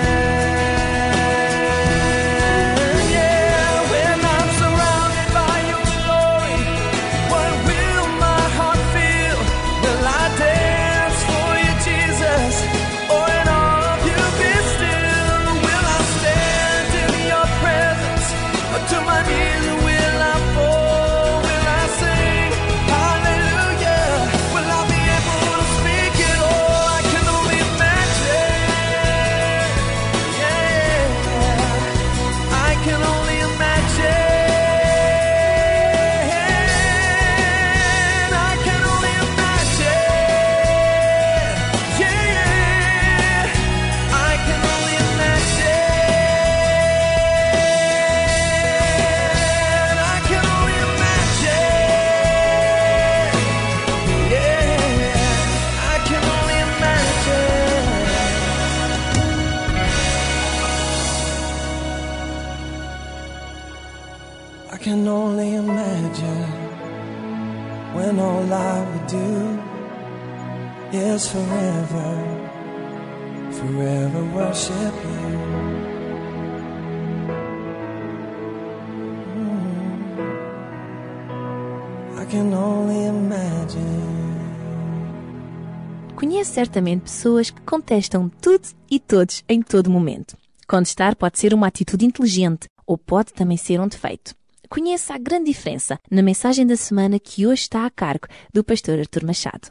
Certamente 86.60 87.04
pessoas 87.04 87.50
que 87.50 87.62
contestam 87.62 88.28
tudo 88.28 88.68
e 88.92 89.00
todos 89.00 89.46
em 89.48 89.62
todo 89.62 89.90
momento. 89.90 90.36
Contestar 90.68 91.16
pode 91.16 91.40
ser 91.40 91.54
uma 91.54 91.68
atitude 91.68 92.06
inteligente 92.06 92.68
ou 92.86 92.98
pode 92.98 93.32
também 93.32 93.56
ser 93.56 93.80
um 93.80 93.88
defeito. 93.88 94.36
Conheça 94.68 95.14
a 95.14 95.18
grande 95.18 95.46
diferença 95.46 95.98
na 96.12 96.22
mensagem 96.22 96.68
da 96.68 96.76
semana 96.76 97.18
que 97.18 97.48
hoje 97.48 97.62
está 97.62 97.86
a 97.86 97.90
cargo 97.90 98.28
do 98.54 98.62
pastor 98.62 99.00
Artur 99.00 99.26
Machado. 99.26 99.70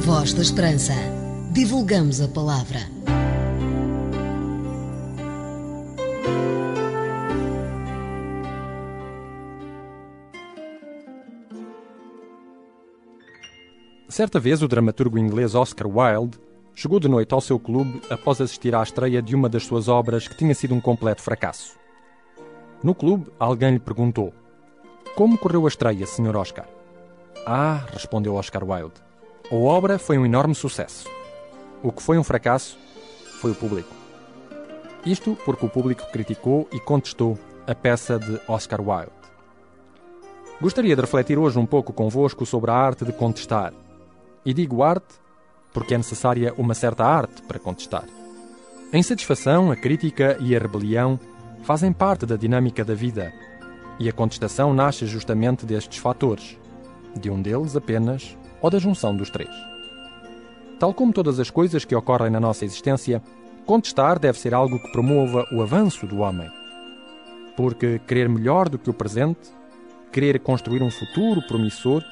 Voz 0.00 0.32
da 0.32 0.40
Esperança. 0.40 0.94
Divulgamos 1.52 2.22
a 2.22 2.28
palavra. 2.28 2.80
Certa 14.12 14.38
vez, 14.38 14.62
o 14.62 14.68
dramaturgo 14.68 15.18
inglês 15.18 15.54
Oscar 15.54 15.88
Wilde 15.88 16.38
chegou 16.74 17.00
de 17.00 17.08
noite 17.08 17.32
ao 17.32 17.40
seu 17.40 17.58
clube 17.58 18.02
após 18.10 18.42
assistir 18.42 18.74
à 18.74 18.82
estreia 18.82 19.22
de 19.22 19.34
uma 19.34 19.48
das 19.48 19.64
suas 19.64 19.88
obras 19.88 20.28
que 20.28 20.36
tinha 20.36 20.54
sido 20.54 20.74
um 20.74 20.82
completo 20.82 21.22
fracasso. 21.22 21.78
No 22.84 22.94
clube, 22.94 23.32
alguém 23.38 23.70
lhe 23.70 23.78
perguntou: 23.78 24.34
Como 25.16 25.38
correu 25.38 25.64
a 25.64 25.68
estreia, 25.68 26.06
Sr. 26.06 26.36
Oscar? 26.36 26.68
Ah, 27.46 27.86
respondeu 27.90 28.34
Oscar 28.34 28.62
Wilde. 28.62 29.00
A 29.50 29.54
obra 29.54 29.98
foi 29.98 30.18
um 30.18 30.26
enorme 30.26 30.54
sucesso. 30.54 31.08
O 31.82 31.90
que 31.90 32.02
foi 32.02 32.18
um 32.18 32.22
fracasso 32.22 32.78
foi 33.40 33.52
o 33.52 33.54
público. 33.54 33.94
Isto 35.06 35.38
porque 35.42 35.64
o 35.64 35.70
público 35.70 36.04
criticou 36.12 36.68
e 36.70 36.78
contestou 36.78 37.38
a 37.66 37.74
peça 37.74 38.18
de 38.18 38.38
Oscar 38.46 38.82
Wilde. 38.82 39.10
Gostaria 40.60 40.94
de 40.94 41.00
refletir 41.00 41.38
hoje 41.38 41.58
um 41.58 41.64
pouco 41.64 41.94
convosco 41.94 42.44
sobre 42.44 42.70
a 42.70 42.74
arte 42.74 43.06
de 43.06 43.12
contestar. 43.14 43.72
E 44.44 44.52
digo 44.52 44.82
arte 44.82 45.22
porque 45.72 45.94
é 45.94 45.98
necessária 45.98 46.54
uma 46.56 46.74
certa 46.74 47.04
arte 47.04 47.42
para 47.42 47.58
contestar. 47.58 48.04
A 48.92 48.98
insatisfação, 48.98 49.70
a 49.70 49.76
crítica 49.76 50.36
e 50.40 50.54
a 50.54 50.58
rebelião 50.58 51.18
fazem 51.62 51.92
parte 51.92 52.26
da 52.26 52.36
dinâmica 52.36 52.84
da 52.84 52.94
vida, 52.94 53.32
e 53.98 54.08
a 54.08 54.12
contestação 54.12 54.74
nasce 54.74 55.06
justamente 55.06 55.64
destes 55.64 55.98
fatores, 55.98 56.58
de 57.18 57.30
um 57.30 57.40
deles 57.40 57.76
apenas 57.76 58.36
ou 58.60 58.68
da 58.68 58.78
junção 58.78 59.16
dos 59.16 59.30
três. 59.30 59.50
Tal 60.78 60.92
como 60.92 61.12
todas 61.12 61.38
as 61.38 61.50
coisas 61.50 61.84
que 61.84 61.94
ocorrem 61.94 62.30
na 62.30 62.40
nossa 62.40 62.64
existência, 62.64 63.22
contestar 63.64 64.18
deve 64.18 64.38
ser 64.38 64.52
algo 64.52 64.78
que 64.78 64.92
promova 64.92 65.46
o 65.52 65.62
avanço 65.62 66.06
do 66.06 66.18
homem. 66.18 66.50
Porque 67.56 68.00
querer 68.00 68.28
melhor 68.28 68.68
do 68.68 68.78
que 68.78 68.90
o 68.90 68.94
presente, 68.94 69.50
querer 70.10 70.40
construir 70.40 70.82
um 70.82 70.90
futuro 70.90 71.40
promissor, 71.46 72.02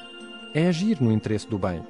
é 0.53 0.67
agir 0.67 1.01
no 1.01 1.11
interesse 1.11 1.47
do 1.47 1.59
bem. 1.59 1.83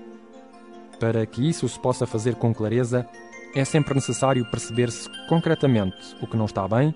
Para 1.01 1.25
que 1.25 1.49
isso 1.49 1.67
se 1.67 1.79
possa 1.79 2.05
fazer 2.05 2.35
com 2.35 2.53
clareza, 2.53 3.07
é 3.55 3.65
sempre 3.65 3.95
necessário 3.95 4.45
perceber-se 4.51 5.09
concretamente 5.27 5.97
o 6.21 6.27
que 6.27 6.37
não 6.37 6.45
está 6.45 6.67
bem, 6.67 6.93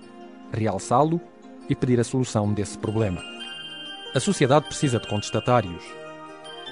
realçá-lo 0.52 1.20
e 1.68 1.74
pedir 1.74 1.98
a 1.98 2.04
solução 2.04 2.52
desse 2.54 2.78
problema. 2.78 3.20
A 4.14 4.20
sociedade 4.20 4.66
precisa 4.66 5.00
de 5.00 5.08
contestatários, 5.08 5.84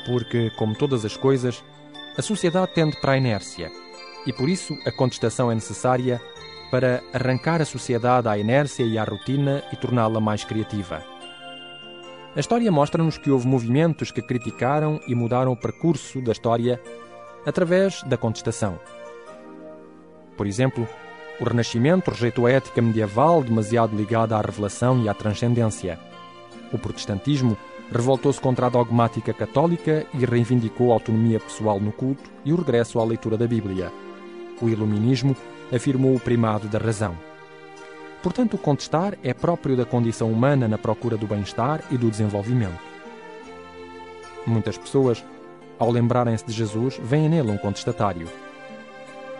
porque, 0.06 0.48
como 0.50 0.78
todas 0.78 1.04
as 1.04 1.16
coisas, 1.16 1.62
a 2.16 2.22
sociedade 2.22 2.72
tende 2.72 3.00
para 3.00 3.12
a 3.12 3.18
inércia 3.18 3.68
e 4.24 4.32
por 4.32 4.48
isso 4.48 4.72
a 4.86 4.92
contestação 4.92 5.50
é 5.50 5.56
necessária 5.56 6.20
para 6.70 7.02
arrancar 7.12 7.60
a 7.60 7.64
sociedade 7.64 8.28
à 8.28 8.38
inércia 8.38 8.84
e 8.84 8.96
à 8.96 9.02
rotina 9.02 9.60
e 9.72 9.76
torná-la 9.76 10.20
mais 10.20 10.44
criativa. 10.44 11.02
A 12.36 12.38
história 12.38 12.70
mostra-nos 12.70 13.18
que 13.18 13.30
houve 13.30 13.48
movimentos 13.48 14.12
que 14.12 14.22
criticaram 14.22 15.00
e 15.08 15.16
mudaram 15.16 15.50
o 15.50 15.56
percurso 15.56 16.20
da 16.20 16.30
história 16.30 16.80
através 17.46 18.02
da 18.04 18.16
contestação. 18.16 18.78
Por 20.36 20.46
exemplo, 20.46 20.88
o 21.40 21.44
Renascimento 21.44 22.10
rejeitou 22.10 22.46
a 22.46 22.50
ética 22.50 22.80
medieval 22.80 23.42
demasiado 23.42 23.96
ligada 23.96 24.36
à 24.36 24.40
revelação 24.40 25.02
e 25.02 25.08
à 25.08 25.14
transcendência. 25.14 25.98
O 26.72 26.78
protestantismo 26.78 27.56
revoltou-se 27.90 28.40
contra 28.40 28.66
a 28.66 28.70
dogmática 28.70 29.32
católica 29.32 30.06
e 30.14 30.24
reivindicou 30.24 30.90
a 30.90 30.94
autonomia 30.94 31.40
pessoal 31.40 31.78
no 31.78 31.92
culto 31.92 32.30
e 32.44 32.52
o 32.52 32.56
regresso 32.56 32.98
à 32.98 33.04
leitura 33.04 33.36
da 33.36 33.46
Bíblia. 33.46 33.92
O 34.60 34.68
iluminismo 34.68 35.36
afirmou 35.72 36.14
o 36.14 36.20
primado 36.20 36.68
da 36.68 36.78
razão. 36.78 37.16
Portanto, 38.22 38.56
contestar 38.56 39.18
é 39.22 39.34
próprio 39.34 39.76
da 39.76 39.84
condição 39.84 40.32
humana 40.32 40.66
na 40.66 40.78
procura 40.78 41.16
do 41.16 41.26
bem-estar 41.26 41.82
e 41.90 41.98
do 41.98 42.10
desenvolvimento. 42.10 42.80
Muitas 44.46 44.78
pessoas, 44.78 45.22
ao 45.78 45.90
lembrarem-se 45.90 46.44
de 46.44 46.52
Jesus, 46.52 46.98
veem 47.02 47.28
nele 47.28 47.50
um 47.50 47.58
contestatário. 47.58 48.28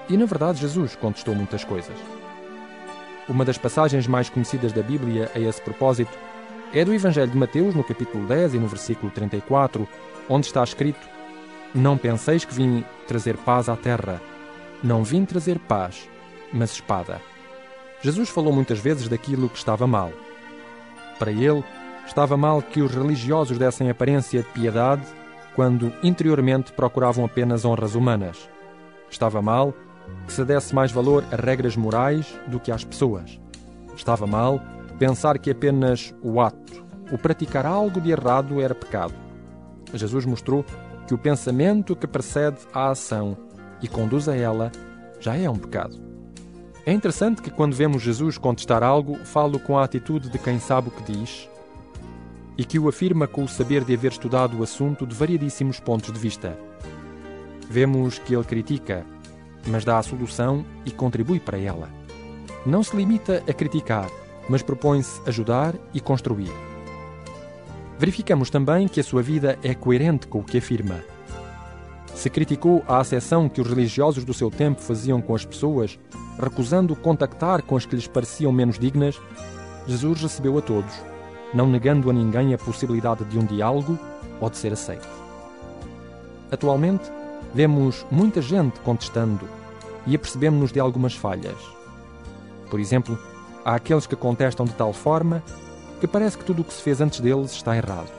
E 0.09 0.17
na 0.17 0.27
verdade, 0.27 0.61
Jesus 0.61 0.97
contestou 0.97 1.35
muitas 1.35 1.65
coisas. 1.65 1.97
Uma 3.29 3.45
das 3.45 3.57
passagens 3.57 4.07
mais 4.07 4.29
conhecidas 4.29 4.73
da 4.73 4.83
Bíblia 4.83 5.31
a 5.35 5.39
esse 5.39 5.61
propósito 5.61 6.13
é 6.73 6.85
do 6.85 6.93
Evangelho 6.93 7.31
de 7.31 7.39
Mateus, 7.39 7.75
no 7.75 7.83
capítulo 7.83 8.27
10 8.27 8.55
e 8.55 8.59
no 8.59 8.67
versículo 8.67 9.11
34, 9.11 9.89
onde 10.29 10.47
está 10.47 10.63
escrito: 10.63 11.01
Não 11.75 11.97
penseis 11.97 12.45
que 12.45 12.53
vim 12.53 12.85
trazer 13.07 13.37
paz 13.39 13.69
à 13.69 13.77
terra. 13.77 14.21
Não 14.83 15.03
vim 15.03 15.25
trazer 15.25 15.59
paz, 15.59 16.09
mas 16.53 16.73
espada. 16.73 17.23
Jesus 18.03 18.29
falou 18.29 18.53
muitas 18.53 18.79
vezes 18.79 19.09
daquilo 19.09 19.49
que 19.49 19.57
estava 19.57 19.87
mal. 19.87 20.13
Para 21.19 21.33
ele, 21.33 21.65
estava 22.07 22.37
mal 22.37 22.61
que 22.61 22.83
os 22.83 22.95
religiosos 22.95 23.57
dessem 23.57 23.89
aparência 23.89 24.43
de 24.43 24.49
piedade 24.51 25.03
quando 25.55 25.93
interiormente 26.03 26.73
procuravam 26.73 27.25
apenas 27.25 27.65
honras 27.65 27.95
humanas. 27.95 28.49
Estava 29.11 29.41
mal 29.41 29.73
que 30.27 30.33
se 30.33 30.45
desse 30.45 30.75
mais 30.75 30.91
valor 30.91 31.25
a 31.33 31.37
regras 31.37 31.77
morais 31.77 32.39
do 32.47 32.61
que 32.61 32.73
às 32.73 32.85
pessoas. 32.85 33.41
Estava 33.97 34.27
mal 34.27 34.61
pensar 34.99 35.39
que 35.39 35.51
apenas 35.51 36.15
o 36.23 36.41
ato, 36.41 36.85
o 37.13 37.19
praticar 37.19 37.65
algo 37.67 38.01
de 38.01 38.11
errado 38.11 38.61
era 38.61 38.75
pecado. 38.75 39.15
Jesus 39.93 40.25
mostrou 40.25 40.65
que 41.07 41.15
o 41.15 41.19
pensamento 41.19 41.95
que 41.95 42.07
precede 42.07 42.59
a 42.73 42.91
ação 42.91 43.37
e 43.81 43.87
conduz 43.87 44.29
a 44.29 44.37
ela 44.37 44.73
já 45.21 45.37
é 45.37 45.49
um 45.49 45.57
pecado. 45.57 46.03
É 46.85 46.93
interessante 46.93 47.41
que 47.41 47.51
quando 47.51 47.75
vemos 47.75 48.03
Jesus 48.03 48.37
contestar 48.37 48.83
algo, 48.83 49.17
falo 49.25 49.59
com 49.59 49.79
a 49.79 49.85
atitude 49.85 50.29
de 50.29 50.39
quem 50.39 50.59
sabe 50.59 50.89
o 50.89 50.91
que 50.91 51.13
diz 51.13 51.49
e 52.57 52.65
que 52.65 52.79
o 52.79 52.89
afirma 52.89 53.27
com 53.27 53.45
o 53.45 53.49
saber 53.49 53.85
de 53.85 53.95
haver 53.95 54.13
estudado 54.13 54.59
o 54.59 54.63
assunto 54.63 55.07
de 55.07 55.15
variedíssimos 55.15 55.81
pontos 55.81 56.13
de 56.13 56.19
vista. 56.19 56.59
Vemos 57.69 58.19
que 58.19 58.35
ele 58.35 58.45
critica, 58.45 59.05
mas 59.67 59.85
dá 59.85 59.99
a 59.99 60.03
solução 60.03 60.65
e 60.85 60.91
contribui 60.91 61.41
para 61.41 61.59
ela. 61.59 61.89
Não 62.65 62.83
se 62.83 62.97
limita 62.97 63.43
a 63.49 63.53
criticar, 63.53 64.09
mas 64.49 64.63
propõe-se 64.63 65.21
ajudar 65.27 65.75
e 65.93 66.01
construir. 66.01 66.53
Verificamos 67.99 68.51
também 68.51 68.89
que 68.89 69.01
a 69.01 69.05
sua 69.05 69.23
vida 69.23 69.59
é 69.63 69.75
coerente 69.75 70.27
com 70.27 70.41
o 70.41 70.45
que 70.45 70.59
afirma. 70.59 71.03
Se 72.15 72.31
criticou 72.31 72.85
a 72.87 72.99
acessão 72.99 73.49
que 73.49 73.61
os 73.61 73.69
religiosos 73.69 74.25
do 74.25 74.35
seu 74.35 74.51
tempo 74.51 74.81
faziam 74.81 75.21
com 75.21 75.35
as 75.35 75.45
pessoas, 75.45 75.99
recusando 76.41 76.95
contactar 76.95 77.63
com 77.63 77.77
as 77.77 77.87
que 77.87 77.97
lhes 77.97 78.07
pareciam 78.07 78.53
menos 78.53 78.79
dignas, 78.79 79.21
Jesus 79.87 80.23
recebeu 80.23 80.57
a 80.59 80.63
todos, 80.63 80.95
não 81.55 81.69
negando 81.69 82.11
a 82.11 82.13
ninguém 82.13 82.53
a 82.53 82.59
possibilidade 82.59 83.25
de 83.25 83.39
um 83.39 83.45
diálogo 83.45 83.99
ou 84.41 84.51
de 84.51 84.57
ser 84.57 84.73
aceito. 84.73 85.09
Atualmente, 86.51 87.11
vemos 87.55 88.05
muita 88.11 88.43
gente 88.43 88.81
contestando 88.81 89.49
e 90.07 90.15
apercebemos-nos 90.15 90.73
de 90.73 90.81
algumas 90.81 91.15
falhas. 91.15 91.57
Por 92.69 92.81
exemplo, 92.81 93.19
há 93.65 93.77
aqueles 93.77 94.07
que 94.07 94.17
contestam 94.17 94.67
de 94.67 94.73
tal 94.75 94.93
forma 94.93 95.43
que 96.01 96.09
parece 96.09 96.37
que 96.37 96.45
tudo 96.45 96.63
o 96.63 96.65
que 96.65 96.75
se 96.75 96.83
fez 96.83 97.01
antes 97.01 97.21
deles 97.21 97.53
está 97.53 97.77
errado, 97.77 98.11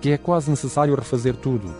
que 0.00 0.10
é 0.10 0.18
quase 0.18 0.50
necessário 0.50 0.94
refazer 0.94 1.34
tudo, 1.34 1.74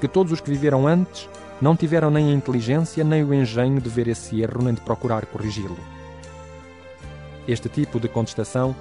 que 0.00 0.06
todos 0.06 0.32
os 0.32 0.40
que 0.40 0.50
viveram 0.50 0.86
antes 0.86 1.28
não 1.60 1.76
tiveram 1.76 2.10
nem 2.10 2.30
a 2.30 2.34
inteligência 2.34 3.02
nem 3.04 3.24
o 3.24 3.34
engenho 3.34 3.80
de 3.80 3.88
ver 3.88 4.08
esse 4.08 4.40
erro 4.40 4.62
nem 4.62 4.74
de 4.74 4.80
procurar 4.80 5.26
corrigi-lo. 5.26 5.78
Este 7.48 7.68
tipo 7.68 7.98
de 7.98 8.08
contestação 8.08 8.76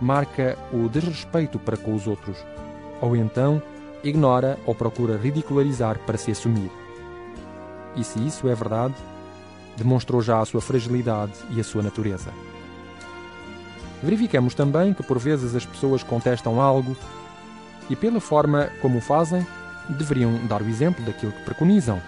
marca 0.00 0.58
o 0.72 0.88
desrespeito 0.88 1.58
para 1.58 1.76
com 1.76 1.94
os 1.94 2.06
outros, 2.06 2.36
ou 3.00 3.14
então 3.14 3.62
ignora 4.02 4.58
ou 4.66 4.74
procura 4.74 5.18
ridicularizar 5.18 5.98
para 6.00 6.16
se 6.16 6.30
assumir. 6.30 6.70
E 7.96 8.04
se 8.04 8.18
isso 8.26 8.48
é 8.48 8.54
verdade, 8.54 8.94
demonstrou 9.76 10.22
já 10.22 10.40
a 10.40 10.44
sua 10.44 10.60
fragilidade 10.60 11.32
e 11.50 11.60
a 11.60 11.64
sua 11.64 11.82
natureza. 11.82 12.30
Verificamos 14.02 14.54
também 14.54 14.94
que 14.94 15.02
por 15.02 15.18
vezes 15.18 15.54
as 15.54 15.66
pessoas 15.66 16.02
contestam 16.02 16.60
algo 16.60 16.96
e, 17.90 17.96
pela 17.96 18.20
forma 18.20 18.70
como 18.80 18.98
o 18.98 19.02
fazem, 19.02 19.46
deveriam 19.88 20.46
dar 20.46 20.62
o 20.62 20.68
exemplo 20.68 21.04
daquilo 21.04 21.32
que 21.32 21.44
preconizam. 21.44 22.00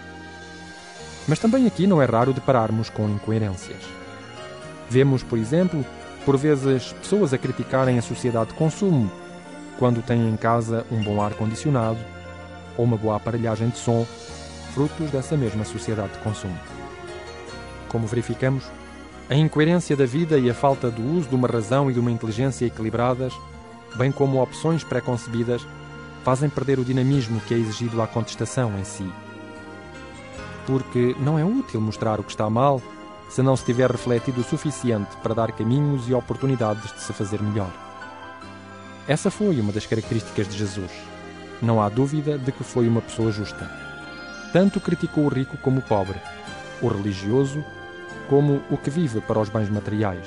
Mas 1.28 1.38
também 1.38 1.66
aqui 1.66 1.87
não 1.87 2.00
é 2.00 2.05
raro 2.05 2.33
depararmos 2.33 2.88
com 2.88 3.09
incoerências. 3.09 3.83
Vemos, 4.88 5.22
por 5.22 5.38
exemplo, 5.38 5.85
por 6.24 6.37
vezes 6.37 6.92
pessoas 6.92 7.32
a 7.32 7.38
criticarem 7.38 7.98
a 7.98 8.02
sociedade 8.02 8.50
de 8.50 8.56
consumo 8.56 9.11
quando 9.78 10.02
têm 10.02 10.28
em 10.28 10.37
casa 10.37 10.87
um 10.90 11.02
bom 11.02 11.20
ar-condicionado 11.20 11.98
ou 12.76 12.85
uma 12.85 12.96
boa 12.96 13.16
aparelhagem 13.16 13.68
de 13.68 13.78
som, 13.78 14.06
frutos 14.74 15.11
dessa 15.11 15.37
mesma 15.37 15.64
sociedade 15.64 16.12
de 16.12 16.18
consumo. 16.18 16.58
Como 17.88 18.06
verificamos, 18.06 18.64
a 19.28 19.35
incoerência 19.35 19.96
da 19.96 20.06
vida 20.06 20.38
e 20.38 20.48
a 20.48 20.54
falta 20.54 20.90
do 20.90 21.02
uso 21.16 21.28
de 21.28 21.35
uma 21.35 21.48
razão 21.48 21.90
e 21.90 21.94
de 21.94 22.00
uma 22.00 22.11
inteligência 22.11 22.66
equilibradas, 22.66 23.32
bem 23.96 24.12
como 24.12 24.42
opções 24.42 24.85
pré-concebidas, 24.85 25.66
fazem 26.22 26.48
perder 26.48 26.78
o 26.78 26.85
dinamismo 26.85 27.40
que 27.40 27.54
é 27.54 27.58
exigido 27.58 28.00
à 28.00 28.06
contestação 28.06 28.78
em 28.78 28.85
si. 28.85 29.11
Porque 30.66 31.16
não 31.18 31.38
é 31.38 31.44
útil 31.44 31.80
mostrar 31.80 32.20
o 32.20 32.22
que 32.22 32.30
está 32.30 32.48
mal 32.48 32.80
se 33.32 33.40
não 33.40 33.56
se 33.56 33.64
tiver 33.64 33.90
refletido 33.90 34.42
o 34.42 34.44
suficiente 34.44 35.16
para 35.22 35.34
dar 35.34 35.52
caminhos 35.52 36.06
e 36.06 36.12
oportunidades 36.12 36.92
de 36.92 37.00
se 37.00 37.14
fazer 37.14 37.40
melhor. 37.40 37.70
Essa 39.08 39.30
foi 39.30 39.58
uma 39.58 39.72
das 39.72 39.86
características 39.86 40.46
de 40.46 40.58
Jesus. 40.58 40.90
Não 41.62 41.80
há 41.80 41.88
dúvida 41.88 42.36
de 42.36 42.52
que 42.52 42.62
foi 42.62 42.86
uma 42.86 43.00
pessoa 43.00 43.32
justa. 43.32 43.70
Tanto 44.52 44.78
criticou 44.80 45.24
o 45.24 45.28
rico 45.28 45.56
como 45.56 45.78
o 45.78 45.82
pobre, 45.82 46.20
o 46.82 46.88
religioso 46.88 47.64
como 48.28 48.62
o 48.70 48.76
que 48.76 48.90
vive 48.90 49.22
para 49.22 49.40
os 49.40 49.48
bens 49.48 49.70
materiais. 49.70 50.26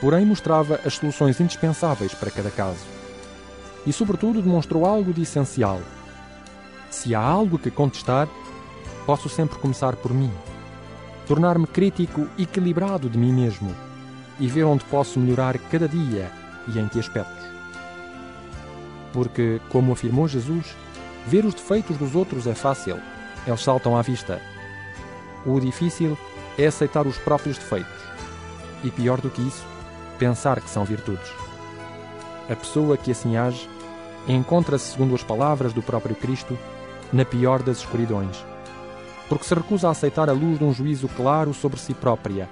Porém, 0.00 0.24
mostrava 0.24 0.78
as 0.86 0.94
soluções 0.94 1.40
indispensáveis 1.40 2.14
para 2.14 2.30
cada 2.30 2.52
caso. 2.52 2.86
E, 3.84 3.92
sobretudo, 3.92 4.40
demonstrou 4.40 4.86
algo 4.86 5.12
de 5.12 5.22
essencial. 5.22 5.80
Se 6.88 7.16
há 7.16 7.20
algo 7.20 7.58
que 7.58 7.70
contestar, 7.70 8.28
posso 9.04 9.28
sempre 9.28 9.58
começar 9.58 9.96
por 9.96 10.14
mim. 10.14 10.30
Tornar-me 11.26 11.66
crítico 11.66 12.28
equilibrado 12.38 13.10
de 13.10 13.18
mim 13.18 13.32
mesmo 13.32 13.74
e 14.38 14.46
ver 14.46 14.64
onde 14.64 14.84
posso 14.84 15.18
melhorar 15.18 15.58
cada 15.58 15.88
dia 15.88 16.30
e 16.68 16.78
em 16.78 16.88
que 16.88 16.98
aspectos. 16.98 17.44
Porque, 19.12 19.60
como 19.70 19.92
afirmou 19.92 20.28
Jesus, 20.28 20.76
ver 21.26 21.44
os 21.44 21.54
defeitos 21.54 21.96
dos 21.96 22.14
outros 22.14 22.46
é 22.46 22.54
fácil, 22.54 22.98
eles 23.46 23.60
saltam 23.60 23.96
à 23.96 24.02
vista. 24.02 24.40
O 25.44 25.58
difícil 25.58 26.16
é 26.58 26.66
aceitar 26.66 27.06
os 27.06 27.18
próprios 27.18 27.58
defeitos. 27.58 28.06
E 28.84 28.90
pior 28.90 29.20
do 29.20 29.30
que 29.30 29.42
isso, 29.42 29.64
pensar 30.18 30.60
que 30.60 30.70
são 30.70 30.84
virtudes. 30.84 31.32
A 32.48 32.54
pessoa 32.54 32.96
que 32.96 33.10
assim 33.10 33.36
age 33.36 33.68
encontra-se, 34.28 34.92
segundo 34.92 35.14
as 35.14 35.22
palavras 35.22 35.72
do 35.72 35.82
próprio 35.82 36.14
Cristo, 36.14 36.56
na 37.12 37.24
pior 37.24 37.62
das 37.62 37.78
escuridões, 37.78 38.44
porque 39.28 39.44
se 39.44 39.54
recusa 39.54 39.88
a 39.88 39.90
aceitar 39.90 40.28
a 40.28 40.32
luz 40.32 40.58
de 40.58 40.64
um 40.64 40.72
juízo 40.72 41.08
claro 41.08 41.52
sobre 41.52 41.78
si 41.78 41.94
própria, 41.94 42.48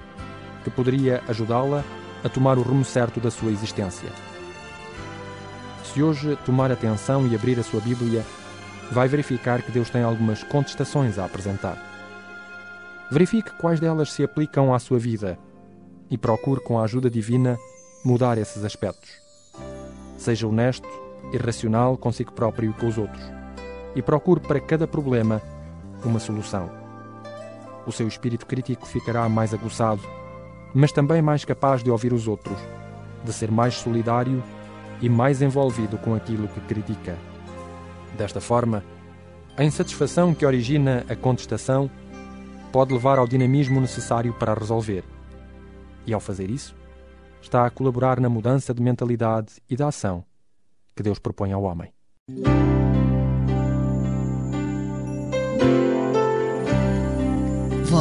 que 0.62 0.70
poderia 0.70 1.22
ajudá-la 1.28 1.84
a 2.24 2.28
tomar 2.28 2.58
o 2.58 2.62
rumo 2.62 2.84
certo 2.84 3.20
da 3.20 3.30
sua 3.30 3.50
existência. 3.50 4.08
Se 5.84 6.02
hoje 6.02 6.36
tomar 6.44 6.72
atenção 6.72 7.26
e 7.26 7.34
abrir 7.34 7.58
a 7.58 7.62
sua 7.62 7.80
Bíblia, 7.80 8.24
vai 8.90 9.06
verificar 9.06 9.62
que 9.62 9.70
Deus 9.70 9.90
tem 9.90 10.02
algumas 10.02 10.42
contestações 10.42 11.18
a 11.18 11.24
apresentar. 11.24 11.78
Verifique 13.10 13.52
quais 13.58 13.78
delas 13.78 14.12
se 14.12 14.24
aplicam 14.24 14.74
à 14.74 14.78
sua 14.78 14.98
vida 14.98 15.38
e 16.10 16.18
procure, 16.18 16.60
com 16.60 16.78
a 16.78 16.84
ajuda 16.84 17.10
divina, 17.10 17.56
mudar 18.04 18.38
esses 18.38 18.64
aspectos. 18.64 19.10
Seja 20.16 20.48
honesto 20.48 20.88
e 21.32 21.36
racional 21.36 21.96
consigo 21.96 22.32
próprio 22.32 22.70
e 22.70 22.72
com 22.72 22.88
os 22.88 22.98
outros 22.98 23.34
e 23.94 24.02
procure 24.02 24.40
para 24.40 24.60
cada 24.60 24.86
problema 24.86 25.40
uma 26.04 26.18
solução. 26.18 26.70
O 27.86 27.92
seu 27.92 28.08
espírito 28.08 28.46
crítico 28.46 28.86
ficará 28.86 29.28
mais 29.28 29.52
aguçado, 29.52 30.02
mas 30.74 30.92
também 30.92 31.20
mais 31.20 31.44
capaz 31.44 31.82
de 31.82 31.90
ouvir 31.90 32.12
os 32.12 32.26
outros, 32.26 32.58
de 33.24 33.32
ser 33.32 33.50
mais 33.50 33.74
solidário 33.74 34.42
e 35.00 35.08
mais 35.08 35.42
envolvido 35.42 35.98
com 35.98 36.14
aquilo 36.14 36.48
que 36.48 36.60
critica. 36.60 37.16
Desta 38.16 38.40
forma, 38.40 38.82
a 39.56 39.64
insatisfação 39.64 40.34
que 40.34 40.46
origina 40.46 41.04
a 41.08 41.14
contestação 41.14 41.90
pode 42.72 42.92
levar 42.92 43.18
ao 43.18 43.28
dinamismo 43.28 43.80
necessário 43.80 44.32
para 44.34 44.54
resolver. 44.54 45.04
E 46.06 46.12
ao 46.12 46.20
fazer 46.20 46.50
isso, 46.50 46.74
está 47.40 47.66
a 47.66 47.70
colaborar 47.70 48.20
na 48.20 48.28
mudança 48.28 48.74
de 48.74 48.82
mentalidade 48.82 49.54
e 49.68 49.76
da 49.76 49.88
ação 49.88 50.24
que 50.94 51.02
Deus 51.02 51.18
propõe 51.18 51.52
ao 51.52 51.62
homem. 51.62 51.92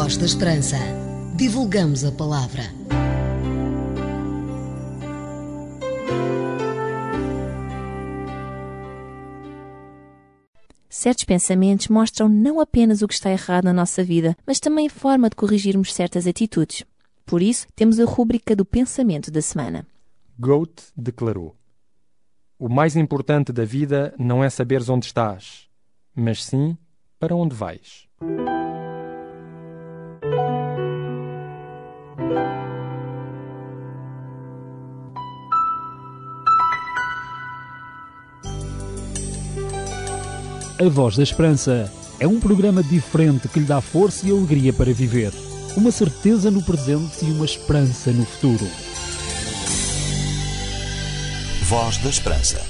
Voz 0.03 0.17
da 0.17 0.25
Esperança. 0.25 0.75
Divulgamos 1.33 2.03
a 2.03 2.11
palavra. 2.11 2.63
Certos 10.89 11.23
pensamentos 11.23 11.87
mostram 11.87 12.27
não 12.27 12.59
apenas 12.59 13.01
o 13.01 13.07
que 13.07 13.13
está 13.13 13.31
errado 13.31 13.63
na 13.63 13.71
nossa 13.71 14.03
vida, 14.03 14.35
mas 14.45 14.59
também 14.59 14.87
a 14.87 14.89
forma 14.89 15.29
de 15.29 15.37
corrigirmos 15.37 15.93
certas 15.93 16.27
atitudes. 16.27 16.83
Por 17.25 17.41
isso, 17.41 17.65
temos 17.73 17.97
a 17.97 18.03
rúbrica 18.03 18.53
do 18.57 18.65
pensamento 18.65 19.31
da 19.31 19.41
semana. 19.41 19.87
Goethe 20.37 20.83
declarou: 20.97 21.55
O 22.59 22.67
mais 22.67 22.97
importante 22.97 23.53
da 23.53 23.63
vida 23.63 24.13
não 24.19 24.43
é 24.43 24.49
saberes 24.49 24.89
onde 24.89 25.05
estás, 25.05 25.69
mas 26.13 26.43
sim 26.43 26.77
para 27.17 27.33
onde 27.33 27.55
vais. 27.55 28.05
A 40.83 40.89
Voz 40.89 41.15
da 41.15 41.23
Esperança 41.23 41.89
é 42.19 42.27
um 42.27 42.41
programa 42.41 42.83
diferente 42.83 43.47
que 43.47 43.57
lhe 43.57 43.65
dá 43.65 43.79
força 43.79 44.27
e 44.27 44.31
alegria 44.31 44.73
para 44.73 44.91
viver, 44.91 45.31
uma 45.77 45.91
certeza 45.91 46.51
no 46.51 46.61
presente 46.61 47.23
e 47.23 47.31
uma 47.31 47.45
esperança 47.45 48.11
no 48.11 48.25
futuro. 48.25 48.69
Voz 51.61 51.97
da 51.99 52.09
Esperança. 52.09 52.61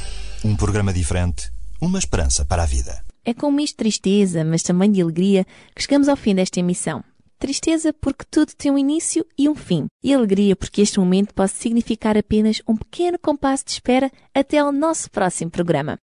Um 0.45 0.56
programa 0.56 0.93
diferente, 0.93 1.52
uma 1.82 1.97
esperança 1.97 2.45
para 2.45 2.62
a 2.62 2.67
vida. 2.67 3.04
É 3.26 3.34
com 3.34 3.47
um 3.47 3.52
misto 3.52 3.73
de 3.73 3.78
tristeza, 3.78 4.45
mas 4.45 4.62
também 4.62 4.91
de 4.91 5.02
alegria, 5.02 5.43
que 5.76 5.82
chegamos 5.82 6.08
ao 6.08 6.15
fim 6.15 6.36
desta 6.36 6.60
emissão. 6.60 7.04
Tristeza 7.39 7.91
porque 7.93 8.26
tudo 8.30 8.54
tem 8.56 8.71
um 8.71 8.78
início 8.78 9.26
e 9.36 9.49
um 9.49 9.56
fim. 9.56 9.88
E 10.04 10.13
alegria 10.13 10.56
porque 10.56 10.84
este 10.84 10.99
momento 10.99 11.34
pode 11.34 11.54
significar 11.54 12.15
apenas 12.15 12.62
um 12.67 12.78
pequeno 12.78 13.17
compasso 13.17 13.65
de 13.65 13.71
espera 13.71 14.12
até 14.36 14.60
ao 14.60 14.71
nosso 14.71 15.10
próximo 15.10 15.49
programa. 15.49 15.97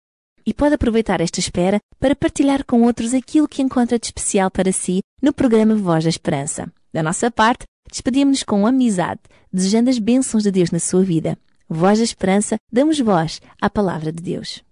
E 0.46 0.54
pode 0.54 0.76
aproveitar 0.76 1.20
esta 1.20 1.40
espera 1.40 1.80
para 1.98 2.14
partilhar 2.14 2.64
com 2.64 2.82
outros 2.82 3.12
aquilo 3.12 3.48
que 3.48 3.62
encontra 3.62 3.98
de 3.98 4.06
especial 4.06 4.48
para 4.48 4.70
si 4.70 5.00
no 5.20 5.32
programa 5.32 5.74
Voz 5.74 6.04
da 6.04 6.10
Esperança. 6.10 6.72
Da 6.94 7.02
nossa 7.02 7.30
parte, 7.30 7.64
despedimos-nos 7.90 8.44
com 8.44 8.64
amizade, 8.64 9.20
desejando 9.52 9.90
as 9.90 9.98
bênçãos 9.98 10.44
de 10.44 10.52
Deus 10.52 10.70
na 10.70 10.78
sua 10.78 11.02
vida. 11.02 11.36
Voz 11.68 11.98
da 11.98 12.04
Esperança, 12.04 12.56
damos 12.70 13.00
voz 13.00 13.40
à 13.60 13.68
palavra 13.68 14.12
de 14.12 14.22
Deus. 14.22 14.62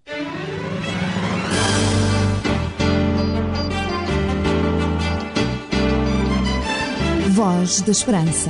Voz 7.31 7.81
da 7.81 7.91
Esperança. 7.91 8.49